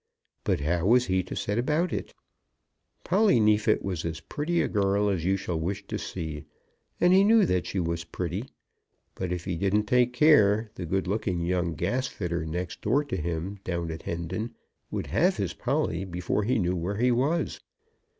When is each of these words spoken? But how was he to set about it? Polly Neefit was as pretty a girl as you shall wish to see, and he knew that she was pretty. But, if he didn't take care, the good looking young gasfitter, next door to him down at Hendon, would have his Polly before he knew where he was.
But 0.43 0.61
how 0.61 0.87
was 0.87 1.05
he 1.05 1.21
to 1.21 1.35
set 1.35 1.59
about 1.59 1.93
it? 1.93 2.11
Polly 3.03 3.39
Neefit 3.39 3.83
was 3.83 4.03
as 4.03 4.19
pretty 4.19 4.59
a 4.63 4.67
girl 4.67 5.09
as 5.09 5.23
you 5.25 5.37
shall 5.37 5.59
wish 5.59 5.85
to 5.85 5.99
see, 5.99 6.45
and 6.99 7.13
he 7.13 7.23
knew 7.23 7.45
that 7.45 7.67
she 7.67 7.79
was 7.79 8.03
pretty. 8.03 8.45
But, 9.13 9.31
if 9.31 9.45
he 9.45 9.55
didn't 9.55 9.83
take 9.85 10.11
care, 10.11 10.71
the 10.73 10.87
good 10.87 11.05
looking 11.05 11.41
young 11.41 11.75
gasfitter, 11.75 12.47
next 12.47 12.81
door 12.81 13.03
to 13.05 13.15
him 13.15 13.59
down 13.63 13.91
at 13.91 14.01
Hendon, 14.01 14.55
would 14.89 15.05
have 15.05 15.37
his 15.37 15.53
Polly 15.53 16.03
before 16.03 16.45
he 16.45 16.57
knew 16.57 16.75
where 16.75 16.97
he 16.97 17.11
was. 17.11 17.59